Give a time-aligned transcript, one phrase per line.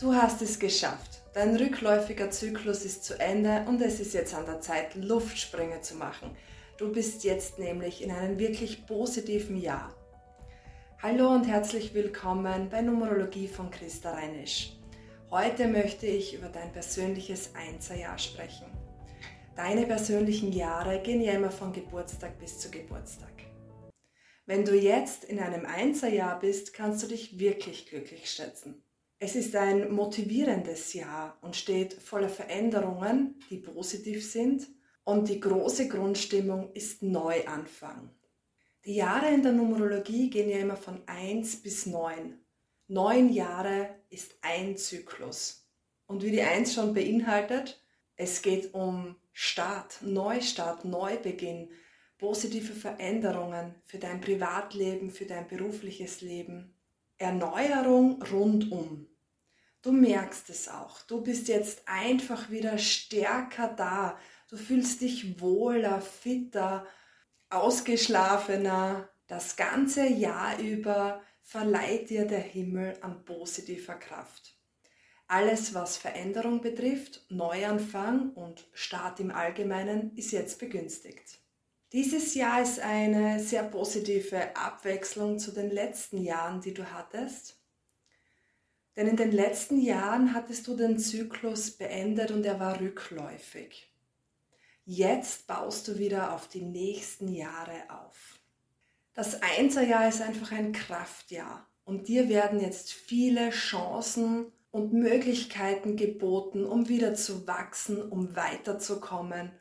[0.00, 1.22] Du hast es geschafft.
[1.34, 5.96] Dein rückläufiger Zyklus ist zu Ende und es ist jetzt an der Zeit, Luftsprünge zu
[5.96, 6.36] machen.
[6.76, 9.92] Du bist jetzt nämlich in einem wirklich positiven Jahr.
[11.02, 14.72] Hallo und herzlich willkommen bei Numerologie von Christa Reinisch.
[15.32, 18.66] Heute möchte ich über dein persönliches Einserjahr sprechen.
[19.56, 23.32] Deine persönlichen Jahre gehen ja immer von Geburtstag bis zu Geburtstag.
[24.46, 28.84] Wenn du jetzt in einem Einserjahr bist, kannst du dich wirklich glücklich schätzen.
[29.20, 34.68] Es ist ein motivierendes Jahr und steht voller Veränderungen, die positiv sind
[35.02, 38.10] und die große Grundstimmung ist Neuanfang.
[38.84, 42.38] Die Jahre in der Numerologie gehen ja immer von 1 bis 9.
[42.86, 45.68] Neun Jahre ist ein Zyklus.
[46.06, 47.82] Und wie die 1 schon beinhaltet,
[48.14, 51.70] es geht um Start, Neustart, Neubeginn,
[52.18, 56.77] positive Veränderungen für dein Privatleben, für dein berufliches Leben.
[57.18, 59.08] Erneuerung rundum.
[59.82, 61.02] Du merkst es auch.
[61.02, 64.18] Du bist jetzt einfach wieder stärker da.
[64.48, 66.86] Du fühlst dich wohler, fitter,
[67.50, 69.08] ausgeschlafener.
[69.26, 74.56] Das ganze Jahr über verleiht dir der Himmel an positiver Kraft.
[75.26, 81.38] Alles, was Veränderung betrifft, Neuanfang und Start im Allgemeinen, ist jetzt begünstigt.
[81.92, 87.58] Dieses Jahr ist eine sehr positive Abwechslung zu den letzten Jahren, die du hattest.
[88.94, 93.90] Denn in den letzten Jahren hattest du den Zyklus beendet und er war rückläufig.
[94.84, 98.38] Jetzt baust du wieder auf die nächsten Jahre auf.
[99.14, 106.66] Das Einserjahr ist einfach ein Kraftjahr und dir werden jetzt viele Chancen und Möglichkeiten geboten,
[106.66, 109.52] um wieder zu wachsen, um weiterzukommen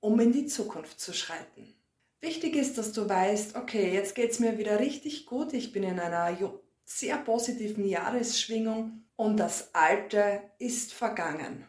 [0.00, 1.74] um in die Zukunft zu schreiten.
[2.20, 5.84] Wichtig ist, dass du weißt, okay, jetzt geht es mir wieder richtig gut, ich bin
[5.84, 6.36] in einer
[6.84, 11.66] sehr positiven Jahresschwingung und das Alte ist vergangen.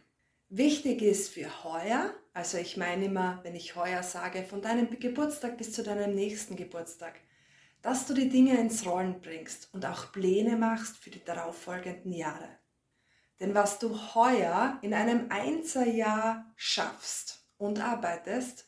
[0.50, 5.58] Wichtig ist für heuer, also ich meine immer, wenn ich heuer sage, von deinem Geburtstag
[5.58, 7.20] bis zu deinem nächsten Geburtstag,
[7.82, 12.50] dass du die Dinge ins Rollen bringst und auch Pläne machst für die darauffolgenden Jahre.
[13.40, 18.68] Denn was du heuer in einem Einserjahr schaffst, und arbeitest,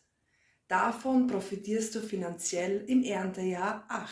[0.68, 4.12] davon profitierst du finanziell im Erntejahr 8.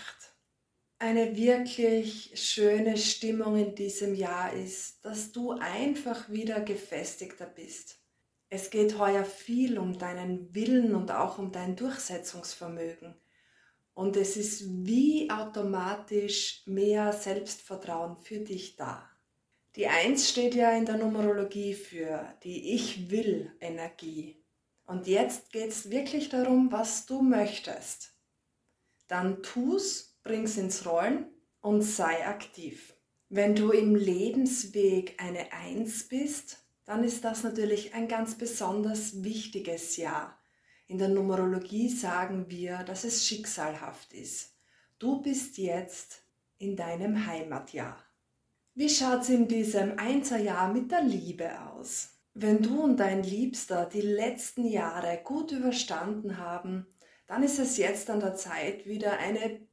[0.97, 7.99] Eine wirklich schöne Stimmung in diesem Jahr ist, dass du einfach wieder gefestigter bist.
[8.49, 13.15] Es geht heuer viel um deinen Willen und auch um dein Durchsetzungsvermögen.
[13.93, 19.09] Und es ist wie automatisch mehr Selbstvertrauen für dich da.
[19.75, 24.38] Die Eins steht ja in der Numerologie für die Ich will Energie.
[24.89, 28.11] Und jetzt geht es wirklich darum, was du möchtest.
[29.07, 31.27] Dann tu's, bring's ins Rollen
[31.61, 32.95] und sei aktiv.
[33.29, 39.95] Wenn du im Lebensweg eine Eins bist, dann ist das natürlich ein ganz besonders wichtiges
[39.97, 40.39] Jahr.
[40.87, 44.55] In der Numerologie sagen wir, dass es schicksalhaft ist.
[44.97, 46.23] Du bist jetzt
[46.57, 48.03] in deinem Heimatjahr.
[48.73, 52.18] Wie schaut es in diesem Einserjahr mit der Liebe aus?
[52.35, 56.85] Wenn du und dein Liebster die letzten Jahre gut überstanden haben,
[57.27, 59.67] dann ist es jetzt an der Zeit, wieder eine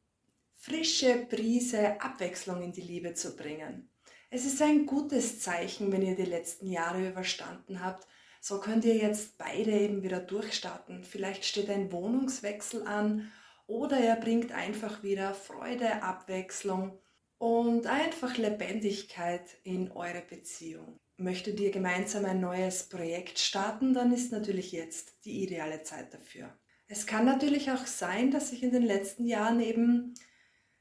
[0.54, 3.90] frische Prise Abwechslung in die Liebe zu bringen.
[4.30, 8.08] Es ist ein gutes Zeichen, wenn ihr die letzten Jahre überstanden habt.
[8.40, 11.04] So könnt ihr jetzt beide eben wieder durchstarten.
[11.04, 13.30] Vielleicht steht ein Wohnungswechsel an
[13.66, 16.98] oder er bringt einfach wieder Freude, Abwechslung
[17.38, 24.32] und einfach Lebendigkeit in eure Beziehung möchtet ihr gemeinsam ein neues Projekt starten, dann ist
[24.32, 26.56] natürlich jetzt die ideale Zeit dafür.
[26.88, 30.14] Es kann natürlich auch sein, dass sich in den letzten Jahren eben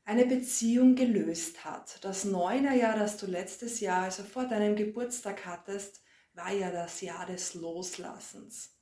[0.04, 2.04] eine Beziehung gelöst hat.
[2.04, 6.04] Das Neunerjahr, das du letztes Jahr, also vor deinem Geburtstag hattest,
[6.34, 8.78] war ja das Jahr des Loslassens.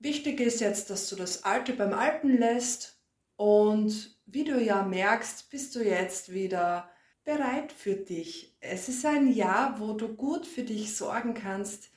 [0.00, 3.00] Wichtig ist jetzt, dass du das Alte beim Alten lässt
[3.36, 6.90] und wie du ja merkst, bist du jetzt wieder
[7.24, 8.56] bereit für dich.
[8.60, 11.90] Es ist ein Jahr, wo du gut für dich sorgen kannst,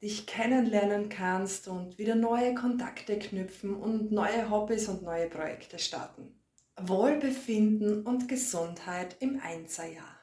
[0.00, 6.40] dich kennenlernen kannst und wieder neue Kontakte knüpfen und neue Hobbys und neue Projekte starten.
[6.80, 10.18] Wohlbefinden und Gesundheit im Einserjahr.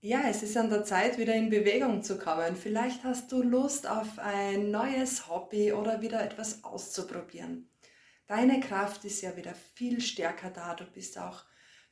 [0.00, 2.54] Ja, es ist an der Zeit, wieder in Bewegung zu kommen.
[2.54, 7.68] Vielleicht hast du Lust auf ein neues Hobby oder wieder etwas auszuprobieren.
[8.26, 10.74] Deine Kraft ist ja wieder viel stärker da.
[10.74, 11.42] Du bist auch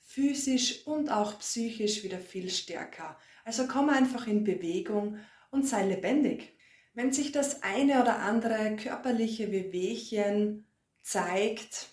[0.06, 3.18] physisch und auch psychisch wieder viel stärker.
[3.44, 5.18] Also komm einfach in Bewegung
[5.50, 6.56] und sei lebendig.
[6.94, 10.66] Wenn sich das eine oder andere körperliche Wehwehchen
[11.02, 11.88] zeigt,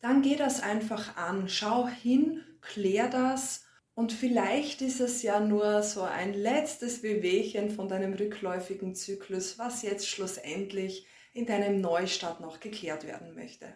[0.00, 1.48] dann geh das einfach an.
[1.48, 7.88] Schau hin, klär das Und vielleicht ist es ja nur so ein letztes Wehwehchen von
[7.88, 13.72] deinem rückläufigen Zyklus, was jetzt schlussendlich in deinem Neustart noch geklärt werden möchte.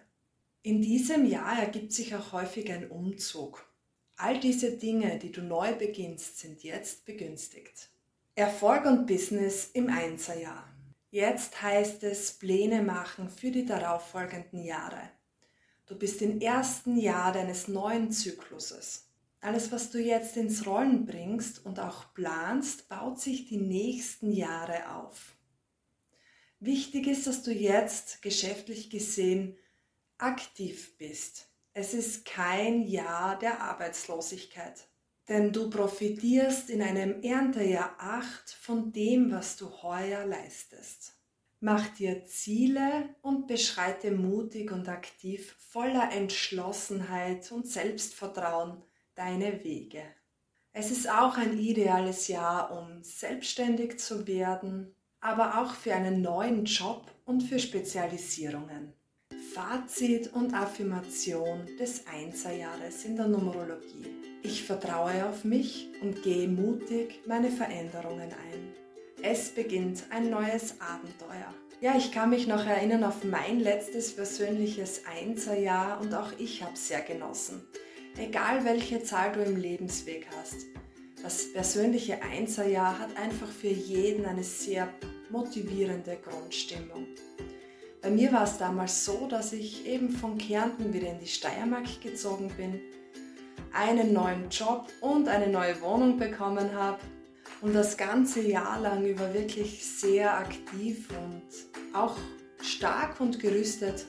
[0.63, 3.66] In diesem Jahr ergibt sich auch häufig ein Umzug.
[4.19, 7.91] All diese Dinge, die du neu beginnst, sind jetzt begünstigt.
[8.35, 10.67] Erfolg und Business im Einserjahr.
[11.11, 15.11] Jetzt heißt es Pläne machen für die darauffolgenden Jahre.
[15.85, 19.07] Du bist im ersten Jahr deines neuen Zykluses.
[19.41, 24.97] Alles, was du jetzt ins Rollen bringst und auch planst, baut sich die nächsten Jahre
[24.97, 25.37] auf.
[26.59, 29.59] Wichtig ist, dass du jetzt geschäftlich gesehen
[30.17, 31.51] aktiv bist.
[31.79, 34.89] Es ist kein Jahr der Arbeitslosigkeit,
[35.29, 41.19] denn du profitierst in einem Erntejahr 8 von dem, was du heuer leistest.
[41.61, 48.83] Mach dir Ziele und beschreite mutig und aktiv voller Entschlossenheit und Selbstvertrauen
[49.15, 50.03] deine Wege.
[50.73, 56.65] Es ist auch ein ideales Jahr, um selbstständig zu werden, aber auch für einen neuen
[56.65, 58.96] Job und für Spezialisierungen.
[59.57, 64.05] Fazit und Affirmation des Einserjahres in der Numerologie.
[64.43, 68.75] Ich vertraue auf mich und gehe mutig meine Veränderungen ein.
[69.23, 71.55] Es beginnt ein neues Abenteuer.
[71.81, 76.77] Ja, ich kann mich noch erinnern auf mein letztes persönliches Einserjahr und auch ich habe
[76.77, 77.67] sehr genossen.
[78.19, 80.67] Egal welche Zahl du im Lebensweg hast.
[81.23, 84.93] Das persönliche Einserjahr hat einfach für jeden eine sehr
[85.31, 87.07] motivierende Grundstimmung.
[88.07, 92.01] Bei mir war es damals so, dass ich eben von Kärnten wieder in die Steiermark
[92.01, 92.81] gezogen bin,
[93.73, 97.01] einen neuen Job und eine neue Wohnung bekommen habe
[97.63, 101.43] und das ganze Jahr lang über wirklich sehr aktiv und
[101.93, 102.17] auch
[102.63, 104.07] stark und gerüstet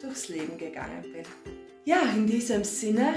[0.00, 1.26] durchs Leben gegangen bin.
[1.84, 3.12] Ja, in diesem Sinne,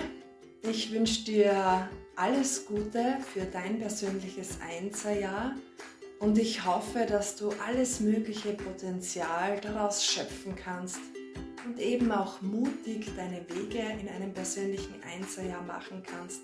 [0.61, 5.55] ich wünsche dir alles Gute für dein persönliches Einserjahr
[6.21, 10.99] und ich hoffe, dass du alles mögliche Potenzial daraus schöpfen kannst
[11.65, 16.41] und eben auch mutig deine Wege in einem persönlichen Einserjahr machen kannst.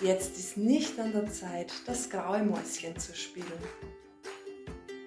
[0.00, 3.46] Jetzt ist nicht an der Zeit, das graue Mäuschen zu spielen.